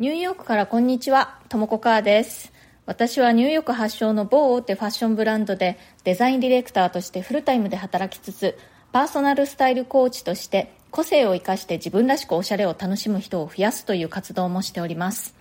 [0.00, 2.54] ニューヨークからこんにちは、ともこかーです。
[2.86, 8.56] 私はニューヨーク発祥の某大手ファッションブランドでデザインディレクターとしてフルタイムで働きつつ、
[8.92, 15.34] パーソナルスタイルコーチとして個性を生かして自分らしくおしゃれを楽しむ人を増やすという活動もしております。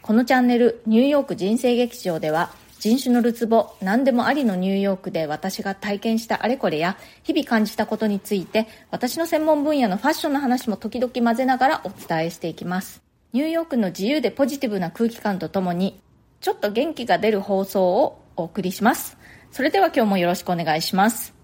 [0.00, 2.48] このチャンネル、ニューヨーク人生劇場では、
[2.78, 13.04] 人種のるつぼ、何でもありのニューヨークで私が体験したあれこれや、日々感じたことについて、私の専門分野のファッションの話も時々混ぜながらお伝えしていきます。
[13.36, 16.00] ニューヨークの自由でポジティブな空気感とともに、
[16.40, 19.18] ちょっと元気が出る放送をお送りします。
[19.50, 21.34] それでは今日もよろしくお願いします。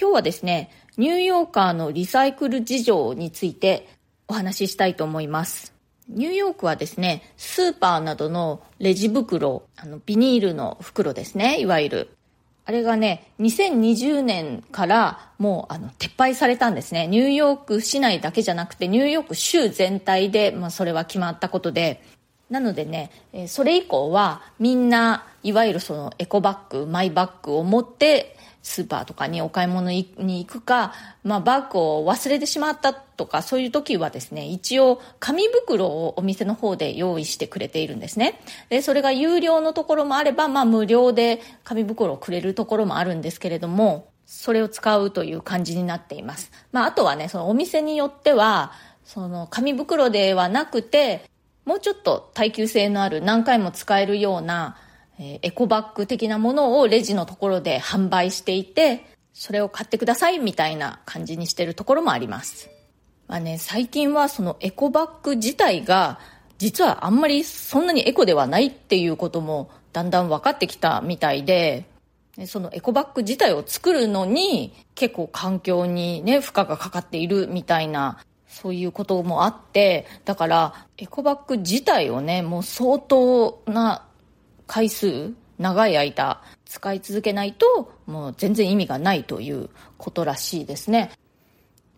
[0.00, 3.86] 今日はですね、ニューヨーカーのリサイクル事情について
[4.28, 5.74] お話ししたいと思います。
[6.08, 12.17] ニューヨークはですね、スーパーなどのレジ袋、あのビニールの袋ですね、いわゆる。
[12.68, 17.06] あれがね、2020年からもうあの撤廃されたんですね。
[17.06, 22.04] ニューヨーク市内だけじゃなくて、ニューヨーク州全体で、まあ、それは決まったことで、
[22.50, 23.10] なのでね、
[23.46, 30.92] それ以降はみんないわゆるそのエコバッグ、マイバッグを持ってスーパーとかにお買い物に行くか、
[31.24, 38.40] まあ、バッグを忘れてしまったとか、そういう時はですね、一応、紙袋をお店の方で用意してくれているんですね。
[38.68, 46.50] で、それが有料のところもあれば、まあ、無料で紙袋をくれるところもあるんですけれども、それを使うという感じになっています。
[46.70, 48.72] まあ、あとはね、そのお店によっては、
[49.04, 51.24] その紙袋ではなくて、
[51.64, 54.76] もうちょっと耐久性のある何回も使えるような
[55.18, 62.70] えエコバッグ的なものをレジのところで販売していて、それを買ってくださいみたいな感じにしてるところもあります。
[63.26, 66.18] まあね、最近はそのエコバッグ自体が
[66.58, 71.84] 実はあんまりそんなにエコではないっていうこともだんだん分かってきたみたいで、
[72.46, 84.07] そのエコバッグ自体を作るのに結構環境にね、負荷がかかっているみたいなそういうこともあって、だからエコバッグ自体をね、もう相当な
[84.68, 91.10] 回数、長い間使い続けないともう全然意味がないということらしいですね。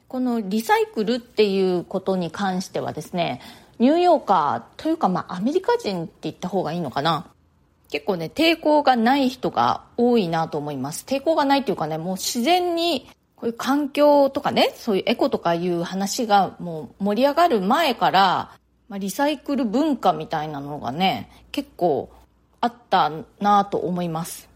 [0.09, 3.41] このリサイクルっていうことに関してはですね、
[3.79, 7.27] ニューヨーカーというかまあアメリカ人って言った方がいいのかな。
[7.91, 11.05] 結構ね、抵抗がない人が多いなと思います。
[11.05, 18.53] 抵抗がないっていうかね、もう自然にこういう環境とかね、そういうエコとかいう話がもう盛り上がる前から、
[18.89, 22.11] ま、リサイクル文化みたいなのがね、結構
[22.61, 23.11] あった
[23.41, 24.49] なと思います。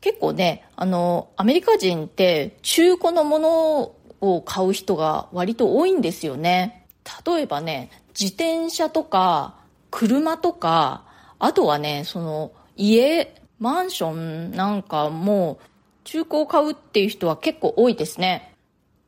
[0.00, 6.86] 結構ね、あの、アメリカ人って中古のものを買う人が割と多いんですよね。
[7.26, 9.54] 例えばね、自転車とか
[9.90, 11.04] 車とか、
[11.38, 15.60] あとはね、その家、マンションなんかも
[16.04, 18.54] 中古を買うっていう人は結構多いですね。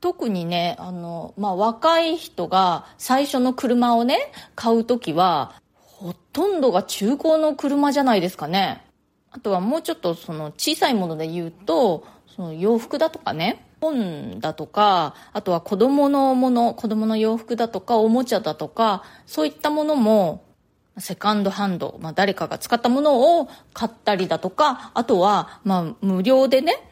[0.01, 5.55] 特にね、あの、まあ、若い人が最初の車をね、買うときは、
[6.05, 8.85] ほとんどが中古の車じゃないですかね。
[9.31, 12.07] あとはもうちょっとその小さいもので言うと、
[12.37, 20.45] その洋服だとかね、本だとか、あとは子供のもの、子供の洋服だとか、おもちゃだとか、そういったものも、
[20.99, 26.87] セカンドハンド、まあ誰かが使ったものを買ったりだとか、あとは、まあ無料でね、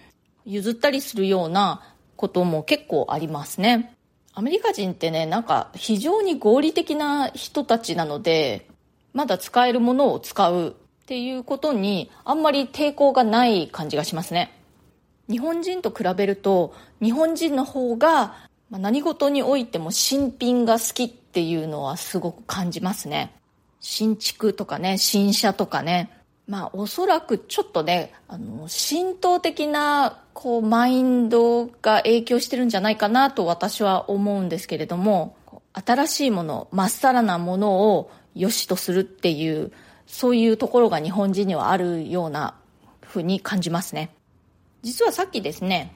[0.47, 1.83] 譲ったりするような
[2.17, 3.95] ことも結構ありますね。
[4.33, 8.72] アメリカ人ってね、なんか非常に合理的な人たちなので、
[9.13, 10.69] まだ使えるものを使う
[11.03, 14.59] っていうことにあんまり抵抗がない感じがしますね。
[15.29, 18.35] 日本人と比べると日本人の方が
[18.71, 23.35] 何事においても新品が好きっていうのはすごく感じますね。
[23.81, 26.11] 新築とかね、新車とかね。
[26.47, 35.37] まあおそらくちょっとね、あの、浸透的なこうマインドが影響してるんじゃないかなと私は思うんですけれども、
[35.75, 39.73] 新しいもの、まっさらなものを良しとするっていう、
[40.07, 42.55] そういうところが日本人にはあるような
[43.01, 44.15] ふうに感じますね。
[44.83, 45.95] 実はさっきですね、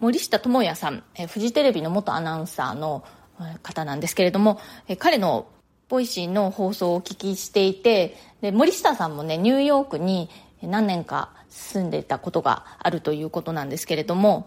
[0.00, 3.04] 森下智也さん、フジテレビの元アナウンサーの
[3.62, 4.58] 方なんですけれども、
[4.98, 5.46] 彼の
[5.88, 10.30] Voicy の放送をお聞きしていて、で森下さんもね、ニューヨークに
[10.62, 14.46] 何年か住んでいたことがあるということなんですけれども、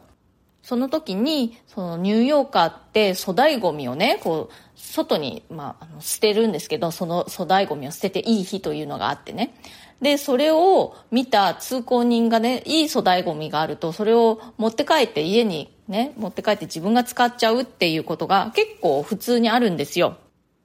[0.63, 9.53] その時に、そのニューヨーカーって粗大ゴミをね、こう、外に、まあ、捨てるんですけど、その粗大ゴミを捨てていい日というのがあってね。
[10.01, 20.17] で、それを見た通行人がね、いい粗大ゴミがあると、それを持って帰って家にね、持って帰って自分が使っちゃうっていうことが結構普通にあるんですよ。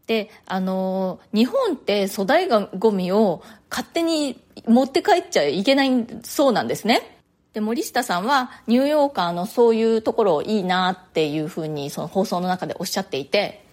[0.06, 7.17] で、あの日本って粗大ゴミを勝手に持って帰っちゃいけないそうなんですね。
[7.52, 13.64] で、森下さんはニューヨーカーのそういうところをいいなっていうふうにその放送の中でおっしゃっていて、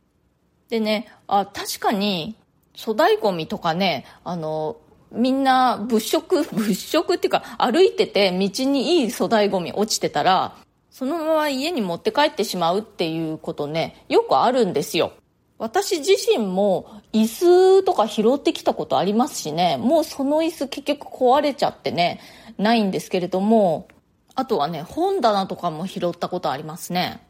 [0.70, 2.36] でね、あ、確かに
[2.78, 4.78] 粗大ゴミとかね、あの、
[5.12, 10.56] みんな物色、 物色っていうか歩いてて道にいい粗大ゴミ落ちてたら、
[10.90, 15.14] そのまま家に持って帰ってしまうっていうことね、よくあるんですよ。
[15.58, 22.20] 私自身も椅子とか拾ってきたことありますしね、もうその椅子結局壊れちゃってね、
[22.58, 23.88] ないんですけれども、
[24.36, 27.22] あとはね、本棚とかも拾ったことありますね。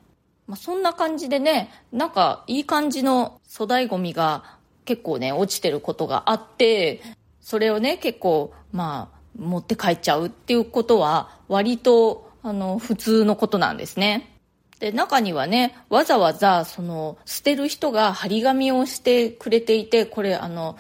[0.47, 7.01] まあ、そんな感じでね、なんかいい感じの粗大ゴミが結構ね、落ちてることがあって、
[7.41, 14.34] それをね、結構、まあ、持って帰っちゃうっていうことは、割と、あの、普通のことなんですね。
[14.79, 20.77] で、中にはね、わざわざ、その、捨てる人が張り紙をしてくれていて、これ、あの、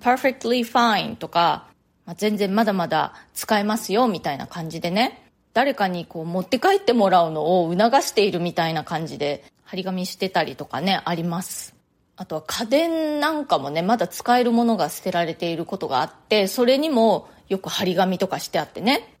[0.00, 1.68] perfectly fine とか、
[2.04, 5.22] まあ、全然まだまだ使えますよ、みたいな感じでね、
[5.52, 11.74] 誰かにこう持って帰ってもらうのを促しているみたいな感じで、張り紙してたりとかね、あります。
[12.16, 19.15] あとは家電なんかもね、まだ使えるものが捨てられていることがあって、それにもよく張り紙とかしてあってね、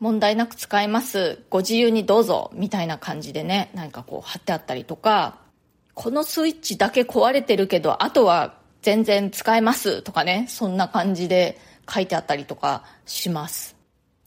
[0.00, 1.42] 問題なく使えます。
[1.50, 2.50] ご自由にどうぞ。
[2.54, 5.36] みたいな感じでね、何かこう貼ってあったりとか、
[5.94, 11.58] このスイッチだけ壊れてるけど、あとは全然使えますとかね、そんな感じで
[11.88, 13.76] 書いてあったりとかします。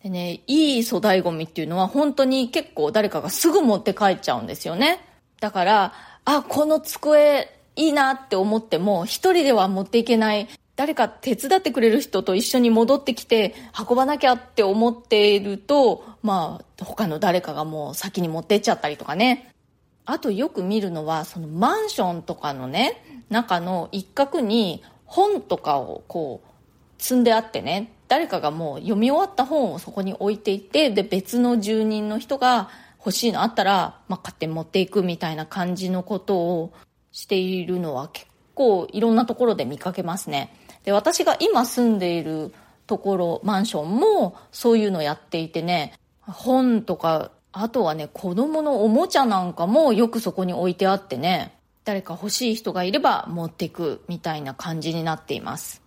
[0.03, 4.99] でね、いい粗大ゴミっていうのは本当に結構誰かがすぐ持って帰っちゃうんですよね。
[5.39, 5.93] だから、
[6.25, 13.53] あ、この机いいなって思っても、一人では持っていけない誰か手伝ってくれる人と一緒に戻ってきて
[13.89, 19.53] 運ばなきゃって思っていると、まあ、他の誰かがもう先に持ってっちゃったりとかね。
[20.05, 36.73] あとよく見るのは、そのマンションとかのね、中の一角に本とかをこう積んであってね、誰かがもう読み終わった本をそこに置いていて、で別の住人の人が欲しいのあったら、まあ、勝手に持っていくみたいな感じのことを
[37.11, 40.53] しているのは結構いろんなところで見かけますね。
[40.83, 42.53] で、私が今住んでいる
[42.87, 55.83] ところ、マンションもそういうのやっていてね、本とか、あとはね、子供のおもちゃなんかもよくそこに置いてあってね、誰か欲しい人がいれば持っていくみたいな感じになっています。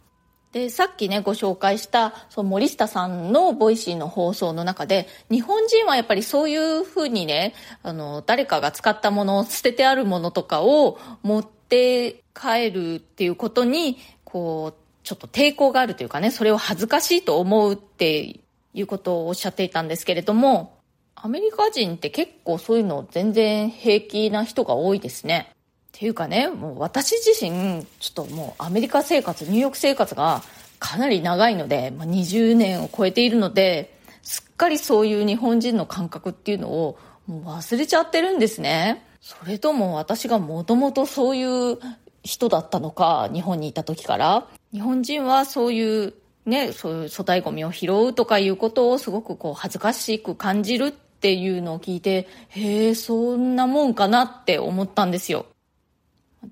[0.52, 18.40] で、さっきね、ご紹介した、その森下さんの Voicy の放送の中で、日本人はやっぱりそういうふうにね、あの、誰かが使ったもの、捨ててあるものとかを持って帰るっていうことに、こう、ちょっと抵抗があるというかね、それを恥ずかしいと思うって
[18.74, 20.80] いうことをおっしゃっていたんですけれども、
[21.14, 25.52] アメリカ人って結構そういうの全然平気な人が多いですね。
[25.52, 25.54] っ
[25.92, 30.42] ていうかね、もう私自身、ちょっともうアメリカ生活、ニューヨーク生活が
[30.80, 36.98] かなり長いので、まあ、20年を超えているので、すっかりそういう日本人の感覚っていうのを
[37.28, 39.06] もう忘れちゃってるんですね。
[39.20, 41.78] それとも私がもともとそういう
[42.24, 44.48] 人だったのか、日本にいた時から。
[44.76, 46.12] 日本人はそういう
[46.44, 55.46] ね、そういう粗大ゴミを拾うとかいうことをすごくこう恥ずかしく感じるっていうのを聞いて、へえ、そんなもんかなって思ったんですよ。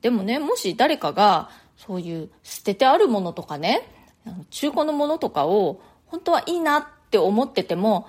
[0.00, 3.86] でもね、もし誰かがそういう捨ててあるものとかね、
[4.48, 8.08] 中古のものとかを本当はいいなって思ってても、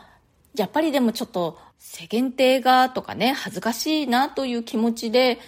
[0.56, 5.40] やっぱりでもちょっと世間体がとかね、恥ずかしいなという気持ちで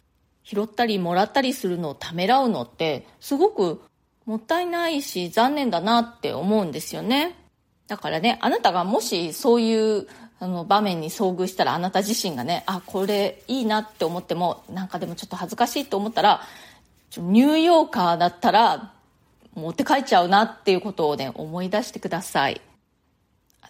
[0.44, 3.82] 拾ったりもらったりするのをためらうのってすごく
[4.28, 7.34] もったいないし残念だなって思うんですよね。
[7.88, 10.08] だからね、あなたがもしそういう
[10.40, 16.42] あの場面に遭遇したらあなた自身がね、あ、これいいなって思っても、なんかでもちょっと恥ずかしいと思ったら、
[17.18, 18.92] ニューヨーカーだったら
[19.56, 22.60] 持って帰っちゃうなっていうことをね、思い出してください。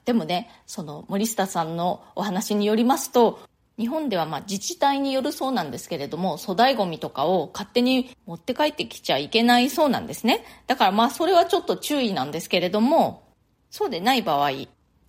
[0.05, 3.39] でもね、その森下さんのお話によりますと、
[3.77, 10.43] 日本ではまあ自治体によるそうなんですけれども、粗大ゴミとかを勝手に持って帰ってきちゃいけないそうなんですね。
[10.65, 13.24] だからまあそれはちょっと注意なんですけれども、
[13.69, 14.51] そうでない場合、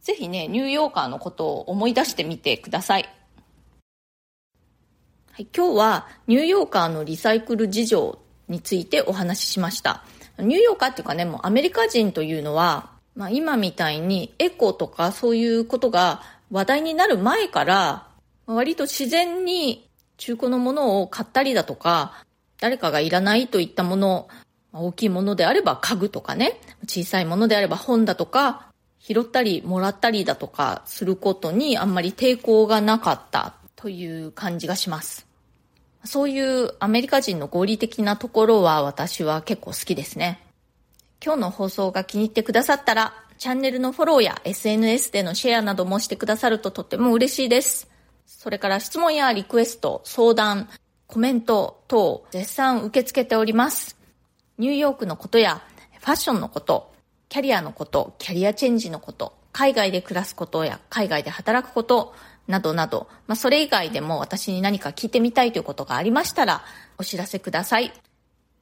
[0.02, 3.08] ぜひね、ニューヨーカーのことを思い出してみてください。
[5.32, 10.04] はい、今日はニューヨーカーのリサイクル事情についてお話ししました。
[10.38, 18.07] ニューヨーカーっていうかね、もうアメリカ人というのは、まあ今みたいにエコとかそういうことが話題になる前から
[18.54, 22.24] 割と自然に中古のものを買ったりだとか、
[22.58, 24.28] 誰かがいらないといったもの、
[24.72, 35.26] 大きいものであれば家具とかね、小さいものであれば本だとか、拾ったりもらったりだとかすることにあんまり抵抗がなかったという感じがします。
[36.04, 40.40] そういうアメリカ人の合理的なところは私は結構好きですね。
[41.24, 47.88] 今日の放送が気に入ってくださったら、チャンネルのフォローや SNS でのシェアなどもしてくださるととっても嬉しいです。
[48.28, 50.68] それから質問やリクエスト、相談、
[51.06, 53.96] コメント等絶賛受け付けております。
[54.58, 55.62] ニューヨークのことや
[55.98, 56.92] ファッションのこと、
[57.30, 62.14] キャリアのこと、キャリアチェンジのこと、海外で暮らすことや海外で働くこと、
[62.46, 66.62] などなど、まあ、それ以外でも私に何か聞いてみたいということがありましたら、
[66.98, 67.92] お知らせください。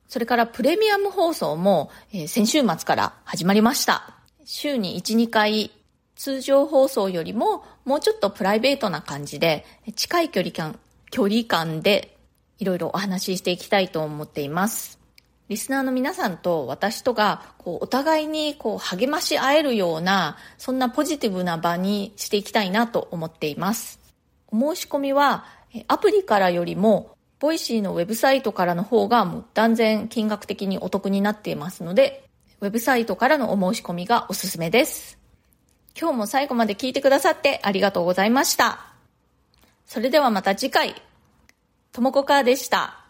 [0.07, 4.15] それからプレミアム放送も、えー、先週末から始まりました。
[4.45, 5.73] 週に1、2回、
[6.17, 10.79] 通常放送よりももうちょっとプライベートな感じで、近い距離感、
[11.11, 12.17] 距離感で
[12.59, 14.99] いろいろお話ししていきたいと思っています。
[15.49, 24.01] リスナーの皆さんと私とがこうお互いにこう励まし合えるようなそんなポジティブな場にしていきたいなと思っています。
[24.49, 25.45] お申し込みは
[25.87, 32.25] アプリからよりも Voicy のウェブサイトからの方がもう断然金額的にお得になっていますので
[32.61, 35.26] ウェブサイトからのお申し込みがおすすめです。
[35.99, 38.81] 今日も最後まで聞いてくださってありがとうございました。
[39.87, 40.95] それではまた次回、
[41.91, 43.06] ともこかーでした。